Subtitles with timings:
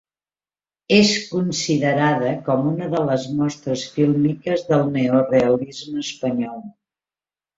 [0.95, 6.57] És considerada com una de les mostres fílmiques del neorealisme espanyol.